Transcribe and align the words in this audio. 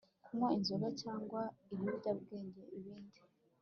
kunywa 0.23 0.49
inzoga 0.57 0.87
cyangwa 1.01 1.41
ibiyobyabwenge 1.73 2.61
ibindi 2.77 3.19